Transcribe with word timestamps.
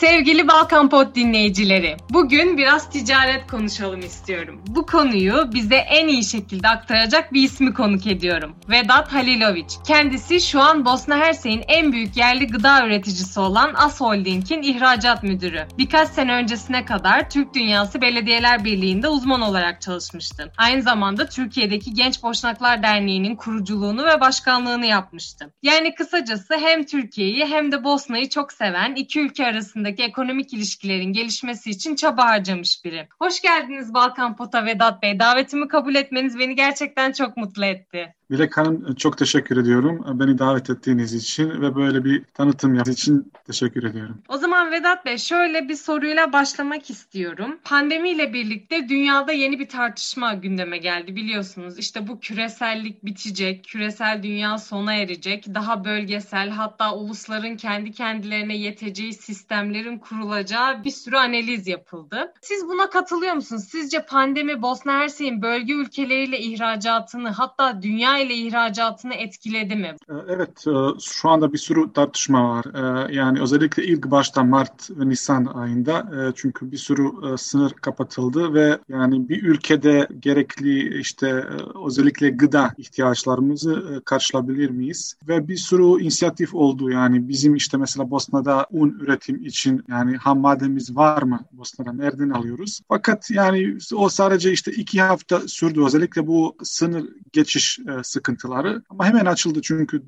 Sevgili 0.00 0.48
Balkan 0.48 0.88
Pod 0.88 1.14
dinleyicileri, 1.14 1.96
bugün 2.10 2.58
biraz 2.58 2.90
ticaret 2.90 3.46
konuşalım 3.46 4.00
istiyorum. 4.00 4.62
Bu 4.66 4.86
konuyu 4.86 5.50
bize 5.54 5.74
en 5.74 6.08
iyi 6.08 6.24
şekilde 6.24 6.68
aktaracak 6.68 7.32
bir 7.32 7.42
ismi 7.42 7.74
konuk 7.74 8.06
ediyorum. 8.06 8.56
Vedat 8.68 9.12
Halilovic. 9.12 9.66
Kendisi 9.86 10.40
şu 10.40 10.60
an 10.60 10.84
Bosna 10.84 11.16
Hersek'in 11.16 11.64
en 11.68 11.92
büyük 11.92 12.16
yerli 12.16 12.46
gıda 12.46 12.86
üreticisi 12.86 13.40
olan 13.40 13.74
As 13.74 14.00
Holding'in 14.00 14.62
ihracat 14.62 15.22
müdürü. 15.22 15.66
Birkaç 15.78 16.08
sene 16.08 16.32
öncesine 16.32 16.84
kadar 16.84 17.30
Türk 17.30 17.54
Dünyası 17.54 18.00
Belediyeler 18.00 18.64
Birliği'nde 18.64 19.08
uzman 19.08 19.40
olarak 19.40 19.80
çalışmıştı. 19.80 20.52
Aynı 20.56 20.82
zamanda 20.82 21.28
Türkiye'deki 21.28 21.94
Genç 21.94 22.22
Boşnaklar 22.22 22.82
Derneği'nin 22.82 23.36
kuruculuğunu 23.36 24.04
ve 24.04 24.20
başkanlığını 24.20 24.86
yapmıştı. 24.86 25.52
Yani 25.62 25.94
kısacası 25.94 26.54
hem 26.56 26.84
Türkiye'yi 26.84 27.46
hem 27.46 27.72
de 27.72 27.84
Bosna'yı 27.84 28.28
çok 28.28 28.52
seven 28.52 28.94
iki 28.94 29.20
ülke 29.20 29.46
arasında 29.46 29.89
arasındaki 29.90 30.02
ekonomik 30.02 30.52
ilişkilerin 30.52 31.12
gelişmesi 31.12 31.70
için 31.70 31.94
çaba 31.96 32.24
harcamış 32.24 32.84
biri. 32.84 33.08
Hoş 33.18 33.40
geldiniz 33.40 33.94
Balkan 33.94 34.36
Pota 34.36 34.64
Vedat 34.64 35.02
Bey. 35.02 35.18
Davetimi 35.18 35.68
kabul 35.68 35.94
etmeniz 35.94 36.38
beni 36.38 36.54
gerçekten 36.54 37.12
çok 37.12 37.36
mutlu 37.36 37.64
etti. 37.64 38.14
Dilek 38.30 38.56
Hanım 38.56 38.94
çok 38.94 39.18
teşekkür 39.18 39.56
ediyorum. 39.56 40.04
Beni 40.20 40.38
davet 40.38 40.70
ettiğiniz 40.70 41.14
için 41.14 41.50
ve 41.50 41.74
böyle 41.74 42.04
bir 42.04 42.24
tanıtım 42.24 42.74
yaptığınız 42.74 42.98
için 42.98 43.32
teşekkür 43.46 43.84
ediyorum. 43.84 44.22
O 44.28 44.36
zaman 44.38 44.70
Vedat 44.72 45.04
Bey 45.04 45.18
şöyle 45.18 45.68
bir 45.68 45.74
soruyla 45.74 46.32
başlamak 46.32 46.90
istiyorum. 46.90 47.58
Pandemiyle 47.64 48.32
birlikte 48.32 48.88
dünyada 48.88 49.32
yeni 49.32 49.58
bir 49.58 49.68
tartışma 49.68 50.34
gündeme 50.34 50.78
geldi 50.78 51.16
biliyorsunuz. 51.16 51.78
İşte 51.78 52.08
bu 52.08 52.20
küresellik 52.20 53.04
bitecek, 53.04 53.64
küresel 53.64 54.22
dünya 54.22 54.58
sona 54.58 54.94
erecek, 54.94 55.54
daha 55.54 55.84
bölgesel 55.84 56.50
hatta 56.50 56.94
ulusların 56.94 57.56
kendi 57.56 57.92
kendilerine 57.92 58.56
yeteceği 58.56 59.14
sistemlerin 59.14 59.98
kurulacağı 59.98 60.84
bir 60.84 60.90
sürü 60.90 61.16
analiz 61.16 61.66
yapıldı. 61.66 62.32
Siz 62.40 62.68
buna 62.68 62.90
katılıyor 62.90 63.34
musunuz? 63.34 63.64
Sizce 63.68 64.06
pandemi 64.06 64.62
Bosna 64.62 64.92
Hersek'in 64.92 65.42
bölge 65.42 65.72
ülkeleriyle 65.72 66.40
ihracatını 66.40 67.28
hatta 67.28 67.82
dünya 67.82 68.19
ile 68.20 68.34
ihracatını 68.34 69.14
etkiledi 69.14 69.76
mi? 69.76 69.96
Ee, 70.10 70.14
evet, 70.28 70.66
e, 70.66 71.00
şu 71.00 71.28
anda 71.28 71.52
bir 71.52 71.58
sürü 71.58 71.92
tartışma 71.92 72.50
var. 72.50 72.64
Ee, 72.74 73.14
yani 73.14 73.40
özellikle 73.40 73.84
ilk 73.84 74.10
başta 74.10 74.44
Mart 74.44 74.90
ve 74.90 75.08
Nisan 75.08 75.44
ayında 75.44 75.98
e, 75.98 76.32
çünkü 76.36 76.72
bir 76.72 76.76
sürü 76.76 77.32
e, 77.32 77.36
sınır 77.36 77.70
kapatıldı 77.70 78.54
ve 78.54 78.78
yani 78.88 79.28
bir 79.28 79.42
ülkede 79.42 80.08
gerekli 80.20 81.00
işte 81.00 81.44
özellikle 81.86 82.30
gıda 82.30 82.74
ihtiyaçlarımızı 82.78 84.02
karşılayabilir 84.04 84.70
miyiz? 84.70 85.16
Ve 85.28 85.48
bir 85.48 85.56
sürü 85.56 86.02
inisiyatif 86.02 86.54
oldu 86.54 86.90
yani 86.90 87.28
bizim 87.28 87.54
işte 87.54 87.76
mesela 87.76 88.10
Bosna'da 88.10 88.66
un 88.70 88.98
üretim 89.00 89.44
için 89.44 89.84
yani 89.88 90.16
ham 90.16 90.40
maddemiz 90.40 90.96
var 90.96 91.22
mı 91.22 91.40
Bosna'da 91.52 91.92
nereden 91.92 92.30
alıyoruz? 92.30 92.80
Fakat 92.88 93.30
yani 93.30 93.78
o 93.94 94.08
sadece 94.08 94.52
işte 94.52 94.72
iki 94.72 95.00
hafta 95.00 95.40
sürdü 95.48 95.84
özellikle 95.84 96.26
bu 96.26 96.56
sınır 96.62 97.08
geçiş 97.32 97.78
sıkıntıları. 98.10 98.82
Ama 98.90 99.06
hemen 99.06 99.26
açıldı 99.26 99.60
çünkü 99.62 100.02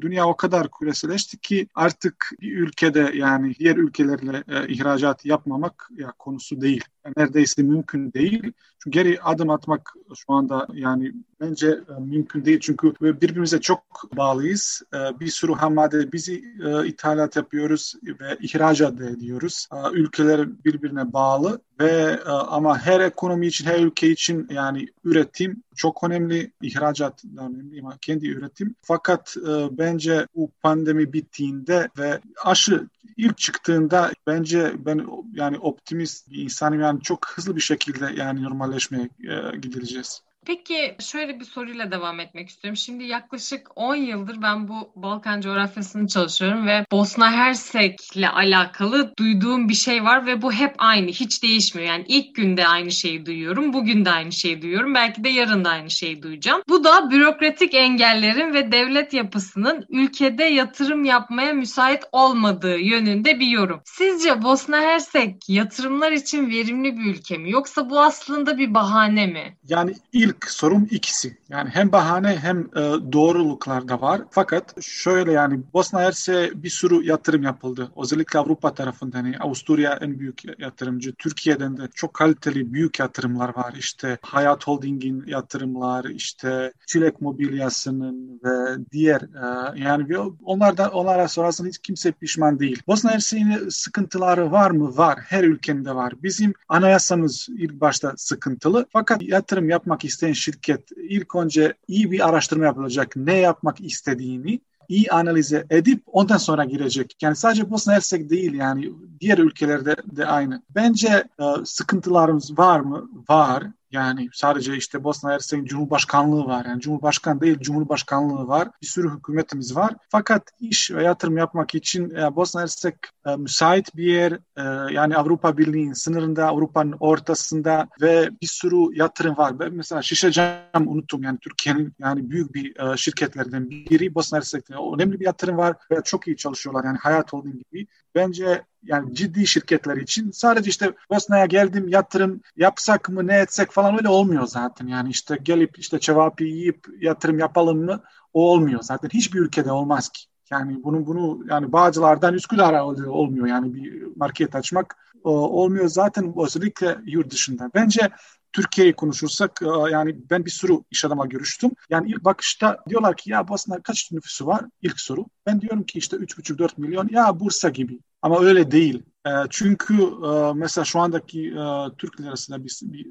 dünya 0.00 0.26
o 0.26 0.36
kadar 0.36 0.70
küreselleşti 0.70 1.38
ki 1.38 1.68
artık 1.74 2.30
bir 2.40 2.58
ülkede 2.58 3.10
yani 3.14 3.54
diğer 3.58 3.76
ülkelerle 3.76 4.44
e, 4.48 4.68
ihracat 4.68 5.24
yapmamak 5.24 5.90
ya 5.96 6.12
konusu 6.18 6.60
değil. 6.60 6.84
Neredeyse 7.16 7.62
mümkün 7.62 8.12
değil. 8.12 8.52
Çünkü 8.82 9.02
geri 9.02 9.20
adım 9.22 9.50
atmak 9.50 9.94
şu 10.16 10.32
anda 10.32 10.66
yani 10.72 11.12
bence 11.40 11.68
e, 11.68 12.00
mümkün 12.00 12.44
değil. 12.44 12.60
Çünkü 12.60 12.94
birbirimize 13.00 13.60
çok 13.60 13.82
bağlıyız. 14.16 14.82
E, 14.94 15.20
bir 15.20 15.28
sürü 15.28 15.52
ham 15.52 15.74
madde 15.74 16.12
bizi 16.12 16.44
e, 16.66 16.86
ithalat 16.86 17.36
yapıyoruz 17.36 17.94
ve 18.02 18.36
ihracat 18.40 19.00
ediyoruz. 19.00 19.68
Ülkeler 19.92 20.64
birbirine 20.64 21.12
bağlı 21.12 21.60
ve 21.80 22.24
ama 22.24 22.78
her 22.78 23.00
ekonomi 23.00 23.46
için, 23.46 23.66
her 23.66 23.78
ülke 23.78 24.10
için 24.10 24.46
yani 24.50 24.88
üretim 25.04 25.62
çok 25.76 26.04
önemli, 26.04 26.52
ihracat 26.62 27.24
da 27.24 27.42
önemli 27.42 27.80
ama 27.80 27.96
kendi 28.00 28.28
üretim. 28.28 28.74
Fakat 28.82 29.36
bence 29.70 30.26
bu 30.34 30.50
pandemi 30.62 31.12
bittiğinde 31.12 31.88
ve 31.98 32.20
aşı 32.44 32.88
ilk 33.18 33.38
çıktığında 33.38 34.12
bence 34.26 34.72
ben 34.78 35.06
yani 35.32 35.58
optimist 35.58 36.30
bir 36.30 36.42
insanım 36.42 36.80
yani 36.80 36.97
çok 37.00 37.28
hızlı 37.28 37.56
bir 37.56 37.60
şekilde 37.60 38.12
yani 38.16 38.42
normalleşmeye 38.42 39.08
e, 39.24 39.56
gidileceğiz. 39.56 40.22
Peki 40.48 40.96
şöyle 41.00 41.40
bir 41.40 41.44
soruyla 41.44 41.90
devam 41.92 42.20
etmek 42.20 42.48
istiyorum. 42.48 42.76
Şimdi 42.76 43.04
yaklaşık 43.04 43.68
10 43.76 43.94
yıldır 43.94 44.42
ben 44.42 44.68
bu 44.68 44.92
Balkan 44.96 45.40
coğrafyasını 45.40 46.08
çalışıyorum 46.08 46.66
ve 46.66 46.84
Bosna 46.92 47.32
Hersek'le 47.32 48.28
alakalı 48.32 49.12
duyduğum 49.18 49.68
bir 49.68 49.74
şey 49.74 50.04
var 50.04 50.26
ve 50.26 50.42
bu 50.42 50.52
hep 50.52 50.74
aynı, 50.78 51.08
hiç 51.08 51.42
değişmiyor. 51.42 51.88
Yani 51.88 52.04
ilk 52.08 52.34
günde 52.34 52.66
aynı 52.66 52.92
şeyi 52.92 53.26
duyuyorum, 53.26 53.72
bugün 53.72 54.04
de 54.04 54.10
aynı 54.10 54.32
şeyi 54.32 54.62
duyuyorum, 54.62 54.94
belki 54.94 55.24
de 55.24 55.28
yarın 55.28 55.64
da 55.64 55.70
aynı 55.70 55.90
şeyi 55.90 56.22
duyacağım. 56.22 56.62
Bu 56.68 56.84
da 56.84 57.10
bürokratik 57.10 57.74
engellerin 57.74 58.54
ve 58.54 58.72
devlet 58.72 59.12
yapısının 59.12 59.86
ülkede 59.88 60.44
yatırım 60.44 61.04
yapmaya 61.04 61.52
müsait 61.52 62.04
olmadığı 62.12 62.78
yönünde 62.78 63.40
bir 63.40 63.46
yorum. 63.46 63.80
Sizce 63.84 64.42
Bosna 64.42 64.80
Hersek 64.80 65.48
yatırımlar 65.48 66.12
için 66.12 66.50
verimli 66.50 66.98
bir 66.98 67.04
ülke 67.04 67.38
mi 67.38 67.50
yoksa 67.50 67.90
bu 67.90 68.00
aslında 68.00 68.58
bir 68.58 68.74
bahane 68.74 69.26
mi? 69.26 69.56
Yani 69.68 69.94
ilk 70.12 70.37
ilk 70.38 70.50
sorum 70.50 70.88
ikisi. 70.90 71.36
Yani 71.48 71.70
hem 71.70 71.92
bahane 71.92 72.36
hem 72.36 72.60
e, 72.60 72.80
doğruluklar 73.12 73.88
da 73.88 74.00
var. 74.00 74.22
Fakat 74.30 74.82
şöyle 74.82 75.32
yani 75.32 75.60
Bosna 75.74 76.00
Hersek 76.00 76.62
bir 76.62 76.70
sürü 76.70 77.04
yatırım 77.06 77.42
yapıldı. 77.42 77.90
Özellikle 78.02 78.38
Avrupa 78.38 78.74
tarafından. 78.74 79.24
Yani 79.24 79.38
Avusturya 79.38 79.98
en 80.00 80.18
büyük 80.18 80.60
yatırımcı. 80.60 81.14
Türkiye'den 81.18 81.76
de 81.76 81.82
çok 81.94 82.14
kaliteli 82.14 82.72
büyük 82.72 82.98
yatırımlar 82.98 83.56
var. 83.56 83.74
İşte 83.78 84.18
Hayat 84.22 84.66
Holding'in 84.66 85.24
yatırımlar, 85.26 86.04
işte 86.04 86.72
Çilek 86.86 87.20
Mobilyası'nın 87.20 88.40
ve 88.44 88.76
diğer 88.92 89.20
e, 89.20 89.80
yani 89.80 90.18
onlardan 90.44 90.92
onlara 90.92 91.28
sorarsan 91.28 91.66
hiç 91.66 91.78
kimse 91.78 92.12
pişman 92.12 92.58
değil. 92.58 92.82
Bosna 92.86 93.10
Hersek'in 93.10 93.68
sıkıntıları 93.68 94.52
var 94.52 94.70
mı? 94.70 94.96
Var. 94.96 95.18
Her 95.28 95.44
ülkende 95.44 95.94
var. 95.94 96.12
Bizim 96.22 96.52
anayasamız 96.68 97.48
ilk 97.58 97.80
başta 97.80 98.12
sıkıntılı. 98.16 98.86
Fakat 98.92 99.22
yatırım 99.22 99.68
yapmak 99.68 100.04
isteyen 100.04 100.27
isteyen 100.28 100.52
şirket 100.52 100.90
ilk 100.96 101.34
önce 101.34 101.74
iyi 101.88 102.10
bir 102.10 102.28
araştırma 102.28 102.64
yapılacak. 102.64 103.16
Ne 103.16 103.36
yapmak 103.36 103.80
istediğini 103.80 104.60
iyi 104.88 105.10
analize 105.10 105.66
edip 105.70 106.02
ondan 106.06 106.36
sonra 106.36 106.64
girecek. 106.64 107.16
Yani 107.22 107.36
sadece 107.36 107.70
Bosna 107.70 107.94
Hersek 107.94 108.30
değil 108.30 108.54
yani 108.54 108.92
diğer 109.20 109.38
ülkelerde 109.38 109.96
de 110.04 110.26
aynı. 110.26 110.62
Bence 110.74 111.24
e, 111.40 111.44
sıkıntılarımız 111.64 112.58
var 112.58 112.80
mı? 112.80 113.10
Var. 113.28 113.64
Yani 113.90 114.28
sadece 114.32 114.76
işte 114.76 115.04
Bosna 115.04 115.30
Hersek'in 115.30 115.64
Cumhurbaşkanlığı 115.64 116.46
var. 116.46 116.64
Yani 116.64 116.80
Cumhurbaşkanı 116.80 117.40
değil 117.40 117.58
Cumhurbaşkanlığı 117.58 118.48
var. 118.48 118.68
Bir 118.82 118.86
sürü 118.86 119.10
hükümetimiz 119.10 119.76
var. 119.76 119.94
Fakat 120.08 120.42
iş 120.60 120.90
ve 120.90 121.02
yatırım 121.02 121.36
yapmak 121.36 121.74
için 121.74 122.10
e, 122.10 122.36
Bosna 122.36 122.60
Hersek 122.60 122.94
e, 123.26 123.36
müsait 123.36 123.96
bir 123.96 124.04
yer. 124.04 124.32
E, 124.32 124.94
yani 124.94 125.16
Avrupa 125.16 125.58
Birliği'nin 125.58 125.92
sınırında, 125.92 126.46
Avrupa'nın 126.46 126.96
ortasında 127.00 127.88
ve 128.00 128.30
bir 128.42 128.46
sürü 128.46 128.98
yatırım 128.98 129.36
var. 129.36 129.58
Ben 129.58 129.74
mesela 129.74 130.02
Şişecam 130.02 130.88
unuttum. 130.88 131.22
Yani 131.22 131.38
Türkiye'nin 131.38 131.94
yani 131.98 132.30
büyük 132.30 132.54
bir 132.54 132.92
e, 132.92 132.96
şirketlerden 132.96 133.70
biri 133.70 134.14
Bosna 134.14 134.38
Hersek'te. 134.38 134.74
Önemli 134.94 135.20
bir 135.20 135.24
yatırım 135.24 135.56
var 135.56 135.76
ve 135.90 136.00
çok 136.04 136.26
iyi 136.28 136.36
çalışıyorlar. 136.36 136.84
Yani 136.84 136.98
Hayat 136.98 137.32
Holding 137.32 137.62
gibi. 137.70 137.86
Bence 138.14 138.62
yani 138.82 139.14
ciddi 139.14 139.46
şirketler 139.46 139.96
için 139.96 140.30
sadece 140.30 140.70
işte 140.70 140.92
Bosna'ya 141.10 141.46
geldim 141.46 141.88
yatırım 141.88 142.40
yapsak 142.56 143.08
mı 143.08 143.26
ne 143.26 143.36
etsek 143.36 143.70
falan 143.70 143.94
öyle 143.94 144.08
olmuyor 144.08 144.46
zaten. 144.46 144.86
Yani 144.86 145.10
işte 145.10 145.38
gelip 145.42 145.78
işte 145.78 146.00
cevap 146.00 146.40
yiyip 146.40 146.86
yatırım 147.00 147.38
yapalım 147.38 147.84
mı 147.84 148.02
o 148.32 148.52
olmuyor 148.52 148.82
zaten. 148.82 149.08
Hiçbir 149.08 149.40
ülkede 149.40 149.72
olmaz 149.72 150.08
ki. 150.08 150.22
Yani 150.50 150.84
bunu 150.84 151.06
bunu 151.06 151.44
yani 151.50 151.72
Bağcılar'dan 151.72 152.34
Üsküdar'a 152.34 152.86
olmuyor 152.86 153.46
yani 153.46 153.74
bir 153.74 154.16
market 154.16 154.54
açmak 154.54 154.96
olmuyor 155.24 155.88
zaten 155.88 156.34
özellikle 156.36 156.98
yurt 157.04 157.30
dışında. 157.30 157.70
Bence 157.74 158.10
Türkiye'yi 158.52 158.92
konuşursak 158.92 159.62
e, 159.62 159.90
yani 159.90 160.16
ben 160.30 160.44
bir 160.44 160.50
sürü 160.50 160.72
iş 160.90 161.04
adama 161.04 161.26
görüştüm. 161.26 161.70
Yani 161.90 162.10
ilk 162.10 162.24
bakışta 162.24 162.78
diyorlar 162.88 163.16
ki 163.16 163.30
ya 163.30 163.48
Bosna 163.48 163.82
kaç 163.82 164.12
nüfusu 164.12 164.46
var? 164.46 164.64
İlk 164.82 165.00
soru. 165.00 165.26
Ben 165.46 165.60
diyorum 165.60 165.82
ki 165.82 165.98
işte 165.98 166.16
3,5-4 166.16 166.70
milyon 166.76 167.08
ya 167.08 167.40
Bursa 167.40 167.68
gibi. 167.68 167.98
Ama 168.22 168.40
öyle 168.40 168.70
değil. 168.70 169.02
E, 169.26 169.30
çünkü 169.50 169.94
e, 170.02 170.52
mesela 170.54 170.84
şu 170.84 171.00
andaki 171.00 171.54
Türkler 171.98 172.28
arasında 172.28 172.64
bir, 172.64 172.80
bir 172.82 173.06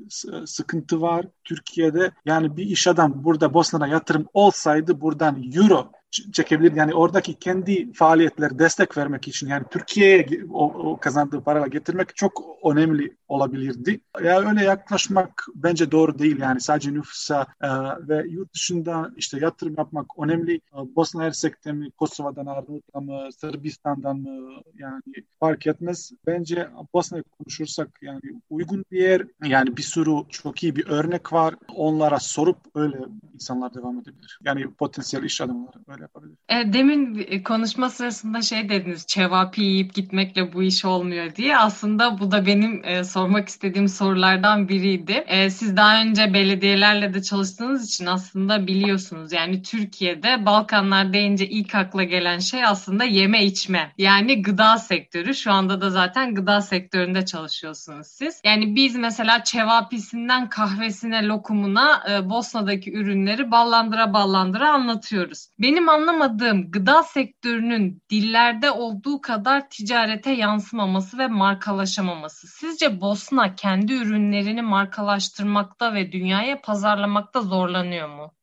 sıkıntı 0.46 1.02
var. 1.02 1.26
Türkiye'de 1.44 2.12
yani 2.26 2.58
bir 2.58 2.66
iş 2.66 2.88
adam 2.88 3.24
burada 3.24 3.54
Bosna'da 3.54 3.88
yatırım 3.88 4.28
olsaydı 4.34 5.02
buradan 5.02 5.44
euro 5.54 5.92
çekebilir. 6.12 6.76
Yani 6.76 6.94
oradaki 6.94 7.34
kendi 7.34 7.94
faaliyetleri 7.94 8.60
destek 8.60 8.98
vermek 8.98 9.28
için 9.28 9.48
yani 9.48 9.66
Türkiye'ye 9.72 10.28
o, 10.50 10.66
o 10.66 10.98
kazandığı 10.98 11.42
parayla 11.42 11.68
getirmek 11.68 12.16
çok 12.16 12.46
önemli 12.66 13.18
olabilirdi. 13.28 14.02
Ya 14.24 14.50
öyle 14.50 14.64
yaklaşmak 14.64 15.46
bence 15.56 15.92
doğru 15.92 16.20
değil 16.20 16.40
yani 16.40 16.62
sadece 16.62 16.94
nüfusa 16.94 17.48
e, 17.62 17.68
ve 18.08 18.26
yurt 18.30 18.54
dışında 18.54 19.12
işte 19.18 19.40
yatırım 19.40 19.76
yapmak 19.78 20.06
önemli. 20.20 20.56
E, 20.56 20.96
Bosna 20.96 21.24
Hersek'te 21.24 21.72
mi, 21.72 21.92
Kosova'dan, 21.92 22.46
Arnavut'tan 22.46 23.04
mı, 23.04 23.30
Sırbistan'dan 23.40 24.18
mı 24.18 24.62
yani 24.80 24.97
fark 25.40 25.68
etmez. 25.68 26.12
Bence 26.28 26.68
Bosna'yı 26.94 27.24
konuşursak 27.24 27.90
yani 28.02 28.22
uygun 28.50 28.86
bir 28.92 29.02
yer 29.02 29.22
yani 29.44 29.78
bir 29.78 29.82
sürü 29.82 30.12
çok 30.30 30.64
iyi 30.64 30.76
bir 30.76 30.88
örnek 30.88 31.34
var. 31.34 31.56
Onlara 31.76 32.20
sorup 32.20 32.58
öyle 32.76 32.98
insanlar 33.34 33.74
devam 33.74 34.00
edebilir. 34.00 34.40
Yani 34.46 34.74
potansiyel 34.74 35.24
iş 35.24 35.42
adamları 35.42 35.78
öyle 35.88 36.02
yapabilir. 36.02 36.38
E, 36.50 36.74
demin 36.74 37.28
konuşma 37.44 37.90
sırasında 37.90 38.42
şey 38.42 38.70
dediniz, 38.70 39.08
çevapi 39.08 39.62
yiyip 39.62 39.94
gitmekle 39.94 40.54
bu 40.54 40.64
iş 40.64 40.86
olmuyor 40.86 41.36
diye. 41.36 41.58
Aslında 41.58 42.20
bu 42.20 42.32
da 42.32 42.46
benim 42.46 42.86
e, 42.86 43.04
sormak 43.04 43.48
istediğim 43.48 43.88
sorulardan 43.88 44.70
biriydi. 44.70 45.12
E, 45.28 45.50
siz 45.50 45.78
daha 45.78 46.02
önce 46.02 46.34
belediyelerle 46.34 47.14
de 47.14 47.22
çalıştığınız 47.22 47.86
için 47.86 48.06
aslında 48.06 48.68
biliyorsunuz. 48.68 49.32
Yani 49.32 49.62
Türkiye'de 49.62 50.46
Balkanlar 50.46 51.14
deyince 51.14 51.48
ilk 51.48 51.76
akla 51.76 52.04
gelen 52.04 52.40
şey 52.40 52.66
aslında 52.66 53.04
yeme 53.04 53.46
içme. 53.46 53.92
Yani 53.98 54.42
gıda 54.42 54.78
sektörü. 54.88 55.36
Şu 55.36 55.52
anda 55.52 55.82
da 55.82 55.90
zaten 55.90 56.36
gıda 56.36 56.62
sektöründe 56.62 57.26
çalışıyorsunuz 57.26 58.08
siz. 58.08 58.42
Yani 58.44 58.76
biz 58.76 58.96
mesela 58.96 59.44
çevapisinden 59.44 60.50
kahvesine, 60.50 61.28
lokumuna 61.28 62.04
e, 62.10 62.30
Bosna'daki 62.30 62.94
ürünleri 62.94 63.52
ballandıra 63.52 64.14
ballandıra 64.14 64.72
anlatıyoruz. 64.72 65.48
Benim 65.60 65.90
anlamadığım 65.90 66.72
gıda 66.72 67.04
sektörünün 67.04 68.02
dillerde 68.10 68.72
olduğu 68.72 69.22
kadar 69.22 69.70
ticarete 69.70 70.32
yansımaması 70.32 71.18
ve 71.18 71.28
markalaşamaması. 71.28 72.48
Sizce 72.48 73.02
Bosna 73.02 73.56
kendi 73.56 73.94
ürünlerini 73.94 74.62
markalaştırmakta 74.62 75.94
ve 75.94 76.12
dünyaya 76.12 76.62
pazarlamakta 76.62 77.42
zorlanıyor 77.42 78.10
mu? 78.10 78.37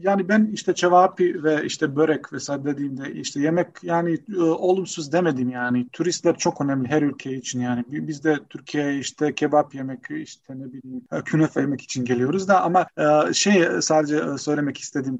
Yani 0.00 0.28
ben 0.28 0.50
işte 0.52 0.74
cevapi 0.74 1.42
ve 1.44 1.64
işte 1.64 1.96
börek 1.96 2.32
vesaire 2.32 2.64
dediğimde 2.64 3.12
işte 3.12 3.40
yemek 3.40 3.68
yani 3.82 4.18
e, 4.36 4.40
olumsuz 4.40 5.12
demedim 5.12 5.50
yani. 5.50 5.88
Turistler 5.92 6.36
çok 6.38 6.60
önemli 6.60 6.88
her 6.88 7.02
ülke 7.02 7.34
için 7.36 7.60
yani. 7.60 7.84
Biz 7.88 8.24
de 8.24 8.38
Türkiye'ye 8.50 8.98
işte 8.98 9.34
kebap 9.34 9.74
yemek 9.74 10.00
işte 10.10 10.58
ne 10.58 10.72
bileyim 10.72 11.02
e, 11.12 11.22
künefe 11.22 11.60
yemek 11.60 11.80
için 11.80 12.04
geliyoruz 12.04 12.48
da 12.48 12.62
ama 12.62 12.86
e, 12.98 13.32
şey 13.32 13.68
sadece 13.80 14.38
söylemek 14.38 14.78
istedim. 14.78 15.18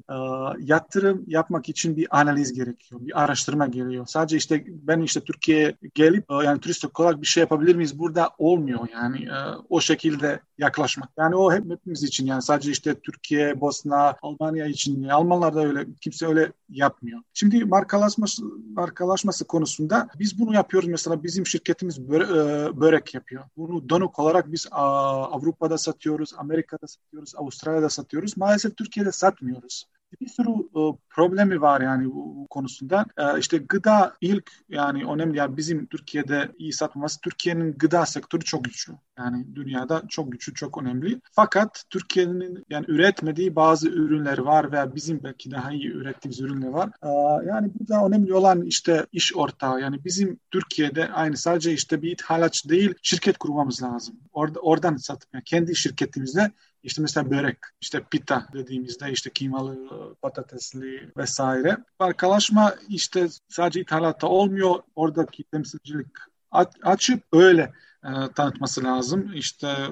Yatırım 0.59 1.23
yapmak 1.27 1.69
için 1.69 1.97
bir 1.97 2.19
analiz 2.19 2.53
gerekiyor. 2.53 3.01
Bir 3.01 3.23
araştırma 3.23 3.67
geliyor. 3.67 4.05
Sadece 4.05 4.37
işte 4.37 4.63
ben 4.67 5.01
işte 5.01 5.21
Türkiye'ye 5.21 5.75
gelip 5.93 6.25
yani 6.29 6.59
turist 6.59 6.99
olarak 6.99 7.21
bir 7.21 7.27
şey 7.27 7.41
yapabilir 7.41 7.75
miyiz? 7.75 7.99
Burada 7.99 8.29
olmuyor 8.37 8.87
yani 8.93 9.27
o 9.69 9.81
şekilde 9.81 10.39
yaklaşmak. 10.57 11.09
Yani 11.17 11.35
o 11.35 11.53
hep 11.53 11.71
hepimiz 11.71 12.03
için 12.03 12.25
yani 12.25 12.41
sadece 12.41 12.71
işte 12.71 12.95
Türkiye, 12.99 13.61
Bosna, 13.61 14.15
Almanya 14.27 14.65
için. 14.65 15.03
Almanlar 15.03 15.55
da 15.55 15.65
öyle, 15.65 15.85
kimse 16.01 16.27
öyle 16.27 16.51
yapmıyor. 16.69 17.21
Şimdi 17.33 17.65
markalaşması, 17.65 18.43
markalaşması 18.73 19.45
konusunda 19.45 20.09
biz 20.19 20.39
bunu 20.39 20.53
yapıyoruz. 20.53 20.89
Mesela 20.89 21.23
bizim 21.23 21.45
şirketimiz 21.45 22.09
böre, 22.09 22.23
e, 22.23 22.79
börek 22.79 23.13
yapıyor. 23.13 23.43
Bunu 23.57 23.89
donuk 23.89 24.19
olarak 24.19 24.51
biz 24.51 24.67
Avrupa'da 24.71 25.77
satıyoruz, 25.77 26.33
Amerika'da 26.37 26.87
satıyoruz, 26.87 27.33
Avustralya'da 27.35 27.89
satıyoruz. 27.89 28.37
Maalesef 28.37 28.77
Türkiye'de 28.77 29.11
satmıyoruz 29.11 29.85
bir 30.21 30.27
sürü 30.27 30.49
e, 30.49 30.97
problemi 31.09 31.61
var 31.61 31.81
yani 31.81 32.05
bu, 32.05 32.35
bu 32.35 32.47
konusunda. 32.47 33.05
E, 33.17 33.39
işte 33.39 33.57
gıda 33.57 34.13
ilk 34.21 34.51
yani 34.69 35.05
önemli 35.05 35.37
yani 35.37 35.57
bizim 35.57 35.85
Türkiye'de 35.85 36.51
iyi 36.57 36.73
satmaması 36.73 37.21
Türkiye'nin 37.21 37.73
gıda 37.73 38.05
sektörü 38.05 38.43
çok 38.43 38.63
güçlü. 38.63 38.93
Yani 39.17 39.55
dünyada 39.55 40.03
çok 40.09 40.31
güçlü, 40.31 40.53
çok 40.53 40.81
önemli. 40.81 41.21
Fakat 41.31 41.83
Türkiye'nin 41.89 42.65
yani 42.69 42.85
üretmediği 42.87 43.55
bazı 43.55 43.89
ürünler 43.89 44.37
var 44.37 44.71
veya 44.71 44.95
bizim 44.95 45.23
belki 45.23 45.51
daha 45.51 45.71
iyi 45.71 45.91
ürettiğimiz 45.91 46.39
ürünler 46.39 46.67
var. 46.67 46.89
E, 47.03 47.09
yani 47.47 47.71
burada 47.79 48.05
önemli 48.07 48.33
olan 48.33 48.61
işte 48.61 49.05
iş 49.11 49.35
ortağı. 49.35 49.81
Yani 49.81 50.05
bizim 50.05 50.39
Türkiye'de 50.51 51.09
aynı 51.11 51.37
sadece 51.37 51.73
işte 51.73 52.01
bir 52.01 52.11
ithalatçı 52.11 52.69
değil 52.69 52.93
şirket 53.01 53.37
kurmamız 53.37 53.83
lazım. 53.83 54.15
Orada, 54.33 54.59
oradan 54.59 54.95
satıp 54.95 55.33
yani 55.33 55.43
kendi 55.43 55.75
şirketimizde 55.75 56.51
işte 56.87 57.01
mesela 57.01 57.31
börek, 57.31 57.57
işte 57.81 58.01
pita 58.11 58.47
dediğimizde 58.53 59.11
işte 59.11 59.29
kıymalı, 59.29 59.77
patatesli 60.21 61.11
vesaire. 61.17 61.77
Markalaşma 61.99 62.75
işte 62.89 63.27
sadece 63.47 63.81
ithalatta 63.81 64.27
olmuyor. 64.27 64.75
Oradaki 64.95 65.43
temsilcilik 65.43 66.07
açıp 66.83 67.23
öyle 67.33 67.73
e, 68.07 68.33
tanıtması 68.35 68.83
lazım. 68.83 69.33
İşte 69.33 69.67
e, 69.67 69.87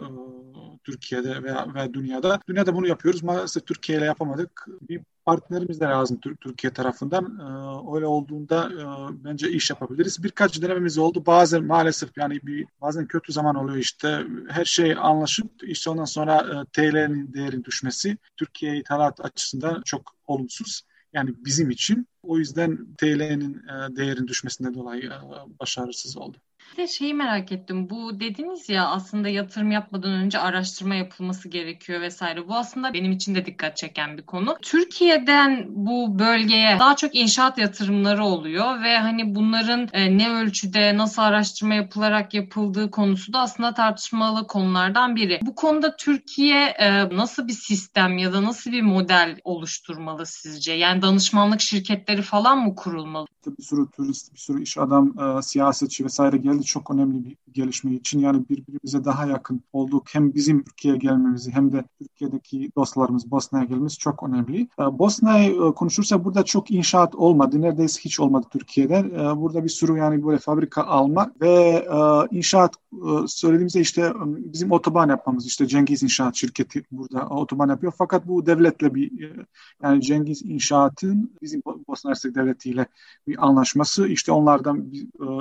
Türkiye'de 0.83 1.43
veya, 1.43 1.73
veya 1.73 1.93
dünyada. 1.93 2.39
Dünyada 2.47 2.75
bunu 2.75 2.87
yapıyoruz. 2.87 3.23
Maalesef 3.23 3.65
Türkiye 3.65 3.97
ile 3.97 4.05
yapamadık. 4.05 4.65
Bir 4.81 5.01
partnerimiz 5.25 5.79
de 5.81 5.85
lazım 5.85 6.19
Türkiye 6.19 6.73
tarafından. 6.73 7.25
Ee, 7.25 7.95
öyle 7.95 8.05
olduğunda 8.05 8.69
e, 8.71 8.83
bence 9.23 9.51
iş 9.51 9.69
yapabiliriz. 9.69 10.23
Birkaç 10.23 10.61
denememiz 10.61 10.97
oldu. 10.97 11.25
Bazen 11.25 11.63
maalesef 11.63 12.17
yani 12.17 12.39
bir 12.43 12.67
bazen 12.81 13.07
kötü 13.07 13.33
zaman 13.33 13.55
oluyor 13.55 13.77
işte. 13.77 14.23
Her 14.49 14.65
şey 14.65 14.95
anlaşıp 14.99 15.51
işte 15.63 15.89
ondan 15.89 16.05
sonra 16.05 16.37
e, 16.37 16.65
TL'nin 16.73 17.33
değerin 17.33 17.63
düşmesi 17.63 18.17
Türkiye 18.37 18.77
ithalat 18.77 19.25
açısından 19.25 19.81
çok 19.85 20.15
olumsuz. 20.27 20.81
Yani 21.13 21.33
bizim 21.37 21.69
için. 21.69 22.07
O 22.23 22.37
yüzden 22.37 22.87
TL'nin 22.97 23.53
e, 23.53 23.95
değerin 23.95 24.27
düşmesinden 24.27 24.73
dolayı 24.73 25.11
başarısız 25.59 26.17
oldu. 26.17 26.37
Bir 26.75 26.83
de 26.83 26.87
şeyi 26.87 27.13
merak 27.13 27.51
ettim. 27.51 27.89
Bu 27.89 28.19
dediniz 28.19 28.69
ya 28.69 28.87
aslında 28.87 29.29
yatırım 29.29 29.71
yapmadan 29.71 30.11
önce 30.11 30.39
araştırma 30.39 30.95
yapılması 30.95 31.49
gerekiyor 31.49 32.01
vesaire. 32.01 32.47
Bu 32.47 32.55
aslında 32.55 32.93
benim 32.93 33.11
için 33.11 33.35
de 33.35 33.45
dikkat 33.45 33.77
çeken 33.77 34.17
bir 34.17 34.21
konu. 34.21 34.57
Türkiye'den 34.61 35.65
bu 35.69 36.19
bölgeye 36.19 36.79
daha 36.79 36.95
çok 36.95 37.15
inşaat 37.15 37.57
yatırımları 37.57 38.25
oluyor 38.25 38.81
ve 38.83 38.97
hani 38.97 39.35
bunların 39.35 39.89
e, 39.93 40.17
ne 40.17 40.29
ölçüde 40.29 40.97
nasıl 40.97 41.21
araştırma 41.21 41.73
yapılarak 41.73 42.33
yapıldığı 42.33 42.91
konusu 42.91 43.33
da 43.33 43.39
aslında 43.39 43.73
tartışmalı 43.73 44.47
konulardan 44.47 45.15
biri. 45.15 45.39
Bu 45.41 45.55
konuda 45.55 45.95
Türkiye 45.95 46.65
e, 46.65 47.09
nasıl 47.09 47.47
bir 47.47 47.53
sistem 47.53 48.17
ya 48.17 48.33
da 48.33 48.43
nasıl 48.43 48.71
bir 48.71 48.81
model 48.81 49.39
oluşturmalı 49.43 50.25
sizce? 50.25 50.73
Yani 50.73 51.01
danışmanlık 51.01 51.61
şirketleri 51.61 52.21
falan 52.21 52.59
mı 52.59 52.75
kurulmalı? 52.75 53.27
Bir 53.59 53.63
sürü 53.63 53.89
turist, 53.91 54.33
bir 54.33 54.39
sürü 54.39 54.63
iş 54.63 54.77
adam, 54.77 55.13
e, 55.19 55.41
siyasetçi 55.41 56.05
vesaire 56.05 56.37
geldi 56.37 56.64
çok 56.65 56.91
önemli 56.91 57.25
bir 57.25 57.37
gelişme 57.55 57.93
için. 57.93 58.19
Yani 58.19 58.49
birbirimize 58.49 59.05
daha 59.05 59.25
yakın 59.25 59.61
olduk. 59.73 60.07
Hem 60.11 60.33
bizim 60.33 60.63
Türkiye'ye 60.63 60.99
gelmemizi 60.99 61.51
hem 61.51 61.71
de 61.71 61.83
Türkiye'deki 61.99 62.71
dostlarımız 62.77 63.31
Bosna'ya 63.31 63.65
gelmemiz 63.65 63.97
çok 63.97 64.23
önemli. 64.23 64.61
Ee, 64.79 64.99
Bosna'yı 64.99 65.51
e, 65.51 65.73
konuşursa 65.73 66.25
burada 66.25 66.43
çok 66.43 66.71
inşaat 66.71 67.15
olmadı. 67.15 67.61
Neredeyse 67.61 68.01
hiç 68.01 68.19
olmadı 68.19 68.47
Türkiye'de. 68.51 68.95
Ee, 68.95 69.41
burada 69.41 69.63
bir 69.63 69.69
sürü 69.69 69.97
yani 69.97 70.25
böyle 70.25 70.37
fabrika 70.37 70.83
alma 70.83 71.31
ve 71.41 71.49
e, 71.51 72.37
inşaat 72.37 72.75
e, 72.93 73.27
söylediğimizde 73.27 73.79
işte 73.79 74.13
bizim 74.25 74.71
otoban 74.71 75.09
yapmamız 75.09 75.47
işte 75.47 75.67
Cengiz 75.67 76.03
İnşaat 76.03 76.35
şirketi 76.35 76.83
burada 76.91 77.27
otoban 77.29 77.69
yapıyor. 77.69 77.93
Fakat 77.97 78.27
bu 78.27 78.45
devletle 78.45 78.95
bir 78.95 79.35
yani 79.83 80.01
Cengiz 80.01 80.41
İnşaat'ın 80.45 81.31
bizim 81.41 81.61
Bosna 81.87 82.11
Hersek 82.11 82.35
devletiyle 82.35 82.85
bir 83.27 83.45
anlaşması 83.47 84.07
işte 84.07 84.31
onlardan 84.31 84.91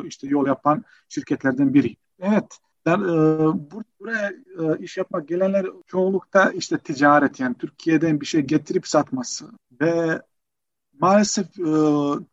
işte 0.04 0.26
yol 0.26 0.47
yapan 0.47 0.85
şirketlerden 1.09 1.75
biri. 1.75 1.97
Evet, 2.21 2.59
ben, 2.87 3.00
e, 3.00 3.04
buraya 4.00 4.30
e, 4.30 4.78
iş 4.78 4.97
yapmak 4.97 5.28
gelenler 5.28 5.66
çoğunlukta 5.87 6.50
işte 6.50 6.78
ticaret 6.78 7.40
yani 7.40 7.54
Türkiye'den 7.59 8.21
bir 8.21 8.26
şey 8.26 8.40
getirip 8.40 8.87
satması 8.87 9.50
ve 9.80 10.23
maalesef 11.00 11.47
e, 11.61 11.64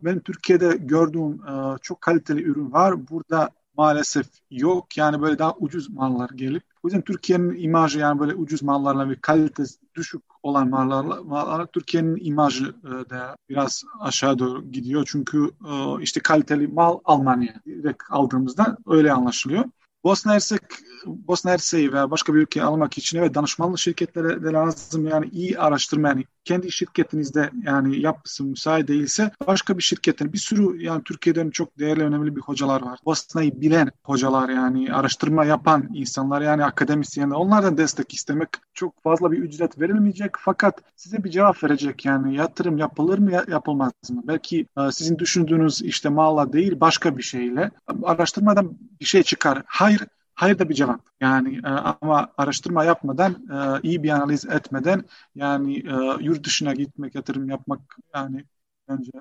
ben 0.02 0.20
Türkiye'de 0.20 0.78
gördüğüm 0.78 1.34
e, 1.48 1.78
çok 1.82 2.02
kaliteli 2.02 2.44
ürün 2.44 2.72
var. 2.72 3.10
Burada 3.10 3.50
maalesef 3.78 4.28
yok. 4.52 4.98
Yani 4.98 5.22
böyle 5.22 5.40
daha 5.40 5.56
ucuz 5.56 5.90
mallar 5.90 6.30
gelip. 6.30 6.71
O 6.84 6.88
yüzden 6.88 7.02
Türkiye'nin 7.02 7.64
imajı 7.64 8.00
yani 8.00 8.20
böyle 8.20 8.34
ucuz 8.34 8.64
mallarla 8.64 9.10
ve 9.10 9.16
kalitesi 9.22 9.80
düşük 9.96 10.22
olan 10.44 10.70
mallarla, 10.70 11.24
mallarla 11.24 11.68
Türkiye'nin 11.68 12.18
imajı 12.22 12.76
e, 12.84 13.10
da 13.10 13.36
biraz 13.50 13.84
aşağı 14.00 14.40
doğru 14.40 14.72
gidiyor. 14.72 15.08
Çünkü 15.12 15.52
e, 15.68 16.02
işte 16.02 16.20
kaliteli 16.20 16.68
mal 16.68 17.00
Almanya 17.06 17.54
direkt 17.66 18.04
aldığımızda 18.10 18.78
öyle 18.88 19.14
anlaşılıyor. 19.14 19.66
Bosna 20.04 20.34
Hersek 20.34 20.62
Bosna 21.06 21.52
Hersek'i 21.52 21.94
veya 21.94 22.12
başka 22.12 22.34
bir 22.34 22.40
ülkeyi 22.40 22.64
almak 22.64 22.98
için 22.98 23.18
evet 23.18 23.36
danışmanlık 23.36 23.80
şirketlere 23.80 24.44
de 24.44 24.48
lazım 24.48 25.08
yani 25.08 25.30
iyi 25.32 25.60
araştırma 25.60 26.08
yani 26.08 26.26
kendi 26.46 26.72
şirketinizde 26.72 27.50
yani 27.64 28.02
yapısı 28.02 28.44
müsait 28.44 28.88
değilse 28.88 29.32
başka 29.48 29.78
bir 29.78 29.84
şirketin 29.84 30.34
bir 30.34 30.38
sürü 30.38 30.84
yani 30.84 31.04
Türkiye'den 31.04 31.50
çok 31.50 31.80
değerli 31.80 32.04
önemli 32.04 32.36
bir 32.36 32.42
hocalar 32.42 32.82
var. 32.82 33.00
Bosna'yı 33.06 33.62
bilen 33.62 33.92
hocalar 34.04 34.50
yani 34.50 34.94
araştırma 34.94 35.46
yapan 35.46 35.90
insanlar 35.94 36.42
yani 36.42 36.66
akademisyenler 36.66 37.36
onlardan 37.36 37.78
destek 37.78 38.14
istemek 38.14 38.50
çok 38.74 39.04
fazla 39.04 39.32
bir 39.32 39.38
ücret 39.38 39.80
verilmeyecek 39.80 40.32
fakat 40.40 40.82
size 40.96 41.24
bir 41.24 41.30
cevap 41.30 41.64
verecek 41.64 42.06
yani 42.06 42.36
yatırım 42.36 42.78
yapılır 42.78 43.18
mı 43.18 43.32
yapılmaz 43.48 43.92
mı? 44.10 44.22
Belki 44.28 44.66
e, 44.78 44.92
sizin 44.92 45.20
düşündüğünüz 45.20 45.82
işte 45.82 46.10
malla 46.10 46.54
değil 46.54 46.80
başka 46.80 47.18
bir 47.18 47.24
şeyle 47.24 47.72
araştırmadan 48.04 48.78
bir 49.00 49.06
şey 49.06 49.24
çıkar. 49.24 49.64
Hayır 49.66 50.02
hayır 50.42 50.60
da 50.60 50.70
bir 50.70 50.74
cevap. 50.76 51.02
Yani 51.22 51.58
e, 51.58 51.68
ama 51.68 52.34
araştırma 52.38 52.84
yapmadan, 52.86 53.34
e, 53.78 53.82
iyi 53.88 54.04
bir 54.04 54.10
analiz 54.10 54.46
etmeden 54.46 55.06
yani 55.36 55.78
e, 55.80 56.24
yurt 56.24 56.46
dışına 56.46 56.74
gitmek, 56.74 57.16
yatırım 57.16 57.50
yapmak 57.50 57.98
yani 58.16 58.46
bence 58.90 59.12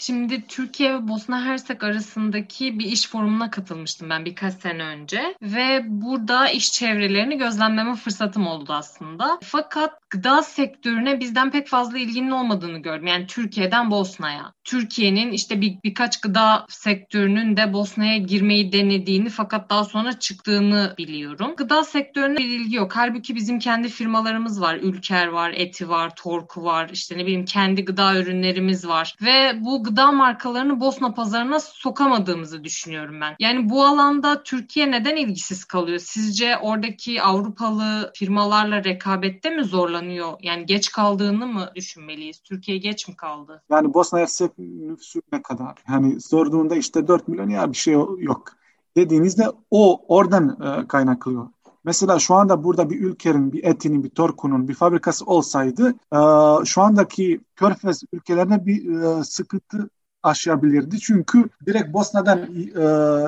Şimdi 0.00 0.46
Türkiye 0.46 0.94
ve 0.94 1.08
Bosna 1.08 1.44
Hersek 1.44 1.84
arasındaki 1.84 2.78
bir 2.78 2.84
iş 2.84 3.08
forumuna 3.08 3.50
katılmıştım 3.50 4.10
ben 4.10 4.24
birkaç 4.24 4.54
sene 4.54 4.84
önce 4.84 5.34
ve 5.42 5.82
burada 5.86 6.48
iş 6.48 6.72
çevrelerini 6.72 7.38
gözlemleme 7.38 7.94
fırsatım 7.94 8.46
oldu 8.46 8.72
aslında. 8.72 9.38
Fakat 9.42 10.10
gıda 10.10 10.42
sektörüne 10.42 11.20
bizden 11.20 11.50
pek 11.50 11.68
fazla 11.68 11.98
ilginin 11.98 12.30
olmadığını 12.30 12.78
gördüm. 12.78 13.06
Yani 13.06 13.26
Türkiye'den 13.26 13.90
Bosna'ya. 13.90 14.52
Türkiye'nin 14.64 15.32
işte 15.32 15.60
bir, 15.60 15.78
birkaç 15.84 16.20
gıda 16.20 16.66
sektörünün 16.68 17.56
de 17.56 17.72
Bosna'ya 17.72 18.16
girmeyi 18.16 18.72
denediğini 18.72 19.28
fakat 19.28 19.70
daha 19.70 19.84
sonra 19.84 20.18
çıktığını 20.18 20.94
biliyorum. 20.98 21.54
Gıda 21.56 21.84
sektörüne 21.84 22.38
bir 22.38 22.60
ilgi 22.60 22.76
yok. 22.76 22.96
Halbuki 22.96 23.34
bizim 23.34 23.58
kendi 23.58 23.88
firmalarımız 23.88 24.60
var. 24.60 24.74
Ülker 24.74 25.26
var, 25.26 25.52
Eti 25.56 25.88
var, 25.88 26.16
Torku 26.16 26.64
var. 26.64 26.90
İşte 26.92 27.18
ne 27.18 27.22
bileyim 27.22 27.44
kendi 27.44 27.84
gıda 27.84 28.16
ürünlerimiz 28.16 28.88
var. 28.88 29.14
Ve 29.22 29.64
bu 29.64 29.87
gıda 29.88 30.12
markalarını 30.12 30.80
Bosna 30.80 31.14
pazarına 31.14 31.60
sokamadığımızı 31.60 32.64
düşünüyorum 32.64 33.20
ben. 33.20 33.36
Yani 33.38 33.70
bu 33.70 33.84
alanda 33.84 34.42
Türkiye 34.42 34.90
neden 34.90 35.16
ilgisiz 35.16 35.64
kalıyor? 35.64 35.98
Sizce 35.98 36.56
oradaki 36.58 37.22
Avrupalı 37.22 38.10
firmalarla 38.14 38.84
rekabette 38.84 39.50
mi 39.50 39.64
zorlanıyor? 39.64 40.32
Yani 40.42 40.66
geç 40.66 40.92
kaldığını 40.92 41.46
mı 41.46 41.70
düşünmeliyiz? 41.74 42.40
Türkiye 42.40 42.78
geç 42.78 43.08
mi 43.08 43.16
kaldı? 43.16 43.62
Yani 43.70 43.94
Bosna 43.94 44.18
Hersek 44.18 44.58
nüfusu 44.58 45.22
ne 45.32 45.42
kadar? 45.42 45.74
Yani 45.88 46.20
sorduğunda 46.20 46.76
işte 46.76 47.08
4 47.08 47.28
milyon 47.28 47.48
ya 47.48 47.72
bir 47.72 47.76
şey 47.76 47.94
yok 48.18 48.58
dediğinizde 48.96 49.46
o 49.70 50.04
oradan 50.16 50.58
e, 50.62 50.88
kaynaklıyor. 50.88 51.48
Mesela 51.88 52.18
şu 52.18 52.34
anda 52.34 52.64
burada 52.64 52.90
bir 52.90 53.00
ülkenin, 53.00 53.52
bir 53.52 53.64
etinin, 53.64 54.04
bir 54.04 54.10
torkunun 54.10 54.68
bir 54.68 54.74
fabrikası 54.74 55.24
olsaydı 55.24 55.94
e, 56.12 56.18
şu 56.64 56.82
andaki 56.82 57.40
körfez 57.56 58.02
ülkelerine 58.12 58.66
bir 58.66 59.00
e, 59.00 59.24
sıkıntı 59.24 59.90
aşabilirdi. 60.22 61.00
Çünkü 61.00 61.48
direkt 61.66 61.92
Bosna'dan 61.92 62.38
e, 62.38 62.84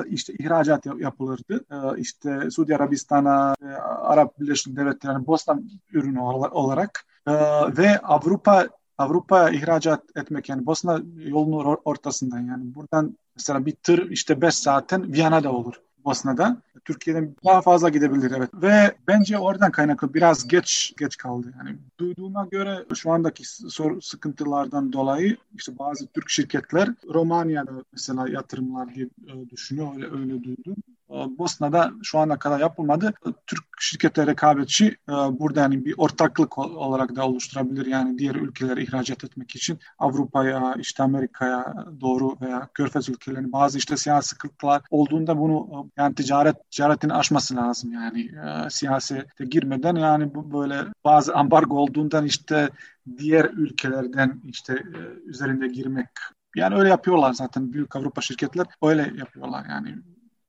işte 0.09 0.33
ihracat 0.33 0.85
yapılırdı. 0.85 1.65
E, 1.71 1.99
işte 1.99 2.51
Suudi 2.51 2.75
Arabistan'a, 2.75 3.55
e, 3.61 3.67
Arap 3.83 4.39
Birleşik 4.39 4.75
Devletleri'ne 4.75 5.27
Bosna 5.27 5.59
ürünü 5.91 6.19
olarak 6.51 7.05
e, 7.27 7.33
ve 7.77 7.99
Avrupa 7.99 8.67
Avrupa'ya 8.97 9.49
ihracat 9.49 10.03
etmek 10.15 10.49
yani 10.49 10.65
Bosna 10.65 11.01
yolunun 11.15 11.77
ortasından 11.85 12.39
yani 12.39 12.75
buradan 12.75 13.17
mesela 13.35 13.65
bir 13.65 13.71
tır 13.71 14.09
işte 14.09 14.41
5 14.41 14.55
saatten 14.55 15.13
Viyana'da 15.13 15.51
olur. 15.51 15.73
Bosna'da. 16.05 16.61
Türkiye'den 16.85 17.35
daha 17.45 17.61
fazla 17.61 17.89
gidebilir 17.89 18.31
evet. 18.37 18.49
Ve 18.53 18.95
bence 19.07 19.37
oradan 19.37 19.71
kaynaklı 19.71 20.13
biraz 20.13 20.47
geç 20.47 20.93
geç 20.97 21.17
kaldı. 21.17 21.53
Yani 21.57 21.77
duyduğuma 21.99 22.45
göre 22.45 22.85
şu 22.95 23.11
andaki 23.11 23.43
sor, 23.69 24.01
sıkıntılardan 24.01 24.93
dolayı 24.93 25.37
işte 25.55 25.79
bazı 25.79 26.07
Türk 26.07 26.29
şirketler 26.29 26.89
Romanya'da 27.13 27.71
mesela 27.93 28.29
yatırımlar 28.29 28.95
diye 28.95 29.05
e, 29.05 29.49
düşünüyor. 29.49 29.95
Öyle 29.95 30.11
öyle 30.11 30.43
duydum. 30.43 30.75
Bosna'da 31.11 31.91
şu 32.03 32.19
ana 32.19 32.39
kadar 32.39 32.59
yapılmadı. 32.59 33.13
Türk 33.47 33.63
şirketler 33.79 34.27
rekabetçi 34.27 34.87
e, 34.87 35.11
burada 35.11 35.59
yani 35.59 35.85
bir 35.85 35.95
ortaklık 35.97 36.57
olarak 36.57 37.15
da 37.15 37.27
oluşturabilir. 37.27 37.85
Yani 37.85 38.17
diğer 38.17 38.35
ülkelere 38.35 38.83
ihracat 38.83 39.23
etmek 39.23 39.55
için 39.55 39.79
Avrupa'ya, 39.99 40.75
işte 40.79 41.03
Amerika'ya 41.03 41.73
doğru 42.01 42.37
veya 42.41 42.69
Körfez 42.73 43.09
ülkelerinin 43.09 43.51
bazı 43.51 43.77
işte 43.77 43.97
siyasi 43.97 44.27
sıkıntılar 44.27 44.81
olduğunda 44.89 45.37
bunu 45.37 45.67
e, 45.71 46.01
yani 46.01 46.15
ticaret 46.15 46.71
ticaretini 46.71 47.13
aşması 47.13 47.55
lazım. 47.55 47.91
Yani 47.91 48.21
e, 48.21 48.69
siyasete 48.69 49.45
girmeden 49.45 49.95
yani 49.95 50.35
bu 50.35 50.53
böyle 50.53 50.85
bazı 51.03 51.35
ambargo 51.35 51.77
olduğundan 51.77 52.25
işte 52.25 52.69
diğer 53.17 53.45
ülkelerden 53.45 54.41
işte 54.45 54.83
üzerinde 55.25 55.67
girmek 55.67 56.07
yani 56.55 56.75
öyle 56.75 56.89
yapıyorlar 56.89 57.33
zaten 57.33 57.73
büyük 57.73 57.95
Avrupa 57.95 58.21
şirketler 58.21 58.65
öyle 58.83 59.01
yapıyorlar 59.17 59.65
yani 59.69 59.95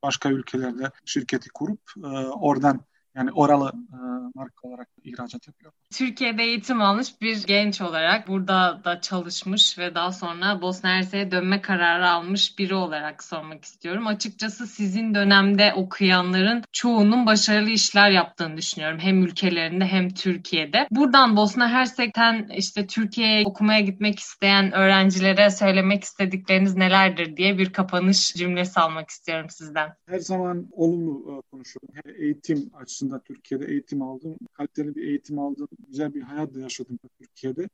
başka 0.02 0.30
ülkelerde 0.30 0.90
şirketi 1.04 1.50
kurup 1.50 1.80
e, 2.04 2.06
oradan 2.28 2.80
yani 3.14 3.31
oralı 3.33 3.73
e, 3.92 3.97
marka 4.35 4.69
olarak 4.69 4.88
ihracat 5.04 5.47
yapıyor. 5.47 5.73
Türkiye'de 5.90 6.42
eğitim 6.42 6.83
almış 6.83 7.21
bir 7.21 7.45
genç 7.47 7.81
olarak 7.81 8.28
burada 8.28 8.81
da 8.85 9.00
çalışmış 9.00 9.78
ve 9.78 9.95
daha 9.95 10.12
sonra 10.12 10.62
Bosna 10.62 10.90
Hersek'e 10.90 11.31
dönme 11.31 11.61
kararı 11.61 12.09
almış 12.09 12.59
biri 12.59 12.75
olarak 12.75 13.25
sormak 13.25 13.64
istiyorum. 13.64 14.07
Açıkçası 14.07 14.66
sizin 14.66 15.14
dönemde 15.14 15.73
okuyanların 15.76 16.62
çoğunun 16.73 17.26
başarılı 17.26 17.71
işler 17.71 18.11
yaptığını 18.11 18.57
düşünüyorum. 18.57 18.99
Hem 18.99 19.23
ülkelerinde 19.23 19.85
hem 19.85 20.09
Türkiye'de. 20.09 20.87
Buradan 20.90 21.37
Bosna 21.37 21.69
Hersek'ten 21.69 22.49
işte 22.57 22.87
Türkiye'ye 22.87 23.47
okumaya 23.47 23.81
gitmek 23.81 24.19
isteyen 24.19 24.73
öğrencilere 24.73 25.50
söylemek 25.50 26.04
istedikleriniz 26.04 26.76
nelerdir 26.76 27.37
diye 27.37 27.59
bir 27.59 27.73
kapanış 27.73 28.35
cümlesi 28.35 28.81
almak 28.81 29.11
istiyorum 29.11 29.47
sizden. 29.50 29.95
Her 30.09 30.19
zaman 30.19 30.69
olumlu 30.73 31.19
e, 31.19 31.50
konuşuyorum. 31.50 31.95
Eğitim 32.19 32.71
açısından 32.75 33.01
Türkiye'de 33.25 33.66
eğitim 33.66 34.02
aldım. 34.02 34.37
Kaliteli 34.52 34.94
bir 34.94 35.02
eğitim 35.02 35.38
aldım 35.38 35.68
güzel 35.88 36.14
bir 36.14 36.23
hayat 36.23 36.56
yaşadım 36.56 36.99
Türkiye'de. 37.18 37.68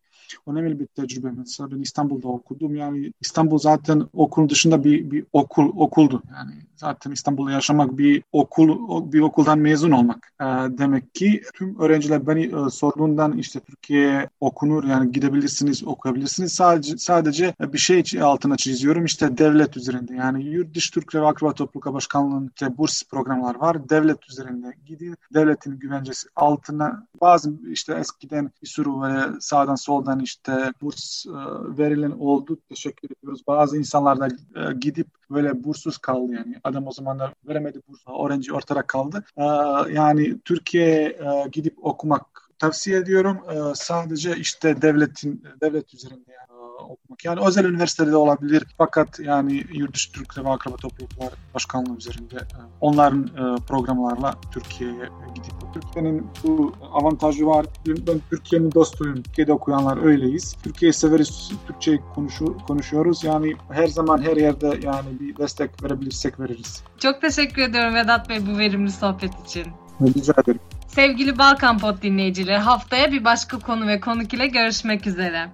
Önemli 0.46 0.80
bir 0.80 0.86
tecrübe. 0.86 1.30
Mesela 1.30 1.70
ben 1.70 1.80
İstanbul'da 1.80 2.28
okudum. 2.28 2.76
Yani 2.76 3.12
İstanbul 3.20 3.58
zaten 3.58 4.08
okul 4.12 4.48
dışında 4.48 4.84
bir, 4.84 5.10
bir 5.10 5.24
okul 5.32 5.72
okuldu. 5.76 6.22
Yani 6.34 6.52
zaten 6.76 7.10
İstanbul'da 7.10 7.52
yaşamak 7.52 7.98
bir 7.98 8.22
okul 8.32 8.78
bir 9.12 9.20
okuldan 9.20 9.58
mezun 9.58 9.90
olmak. 9.90 10.32
E, 10.40 10.44
demek 10.78 11.14
ki 11.14 11.42
tüm 11.54 11.80
öğrenciler 11.80 12.26
beni 12.26 12.44
e, 12.44 12.70
sorduğundan 12.70 13.38
işte 13.38 13.60
Türkiye'ye 13.60 14.28
okunur 14.40 14.84
yani 14.84 15.12
gidebilirsiniz, 15.12 15.84
okuyabilirsiniz. 15.84 16.52
Sadece 16.52 16.98
sadece 16.98 17.54
bir 17.60 17.78
şey 17.78 18.04
altına 18.22 18.56
çiziyorum 18.56 19.04
işte 19.04 19.38
devlet 19.38 19.76
üzerinde. 19.76 20.14
Yani 20.14 20.44
yurt 20.44 20.74
dışı 20.74 20.92
Türk 20.92 21.14
ve 21.14 21.26
Akraba 21.26 21.52
Topluluk 21.52 21.94
Başkanlığı'nın 21.94 22.50
işte 22.54 22.78
burs 22.78 23.02
programlar 23.02 23.54
var. 23.54 23.88
Devlet 23.88 24.30
üzerinde 24.30 24.74
gidin. 24.86 25.16
Devletin 25.34 25.78
güvencesi 25.78 26.28
altına 26.36 27.06
bazı 27.20 27.52
işte 27.70 27.94
eskiden 27.94 28.50
bir 28.62 28.66
sürü 28.66 28.88
böyle 29.00 29.40
sağdan 29.40 29.74
soldan 29.74 30.20
işte 30.20 30.72
burs 30.82 31.26
e, 31.26 31.30
verilen 31.78 32.10
oldu. 32.10 32.58
Teşekkür 32.68 33.08
ediyoruz. 33.10 33.42
Bazı 33.46 33.78
insanlar 33.78 34.20
da 34.20 34.28
e, 34.28 34.74
gidip 34.80 35.08
böyle 35.30 35.64
bursuz 35.64 35.98
kaldı 35.98 36.32
yani. 36.32 36.60
Adam 36.64 36.86
o 36.86 36.92
zamanlar 36.92 37.34
veremedi 37.48 37.80
burs. 37.88 38.00
Öğrenci 38.24 38.52
ortada 38.52 38.82
kaldı. 38.82 39.24
E, 39.36 39.44
yani 39.92 40.40
Türkiye'ye 40.40 41.18
gidip 41.52 41.86
okumak 41.86 42.50
tavsiye 42.58 42.98
ediyorum. 42.98 43.38
Sadece 43.74 44.36
işte 44.36 44.82
devletin 44.82 45.44
devlet 45.60 45.94
üzerinde 45.94 46.32
yani 46.32 46.47
okumak. 46.82 47.24
Yani 47.24 47.40
özel 47.46 47.64
üniversitede 47.64 48.10
de 48.10 48.16
olabilir. 48.16 48.64
Fakat 48.78 49.20
yani 49.20 49.64
yurt 49.72 50.12
Türk 50.12 50.38
ve 50.38 50.50
akraba 50.50 50.76
topluluklar 50.76 51.32
başkanlığı 51.54 51.96
üzerinde 51.96 52.36
e, 52.36 52.60
onların 52.80 53.22
e, 53.26 53.60
programlarla 53.68 54.34
Türkiye'ye 54.52 55.08
gidip 55.34 55.52
Türkiye'nin 55.74 56.26
bu 56.44 56.72
avantajı 56.92 57.46
var. 57.46 57.66
Ben 57.86 58.20
Türkiye'nin 58.30 58.72
dostuyum. 58.72 59.22
Türkiye'de 59.22 59.52
okuyanlar 59.52 60.04
öyleyiz. 60.04 60.56
Türkiye'yi 60.62 60.92
severiz. 60.92 61.52
Türkçe 61.66 61.98
konuşu, 62.14 62.56
konuşuyoruz. 62.66 63.24
Yani 63.24 63.54
her 63.70 63.86
zaman 63.86 64.22
her 64.22 64.36
yerde 64.36 64.66
yani 64.82 65.20
bir 65.20 65.36
destek 65.36 65.82
verebilirsek 65.82 66.40
veririz. 66.40 66.82
Çok 66.98 67.20
teşekkür 67.20 67.62
ediyorum 67.62 67.94
Vedat 67.94 68.28
Bey 68.28 68.46
bu 68.46 68.58
verimli 68.58 68.92
sohbet 68.92 69.46
için. 69.46 69.66
Rica 70.00 70.34
ederim. 70.42 70.60
Sevgili 70.86 71.38
Balkan 71.38 71.78
Pod 71.78 72.02
dinleyicileri 72.02 72.58
haftaya 72.58 73.12
bir 73.12 73.24
başka 73.24 73.58
konu 73.58 73.86
ve 73.86 74.00
konuk 74.00 74.34
ile 74.34 74.46
görüşmek 74.46 75.06
üzere. 75.06 75.48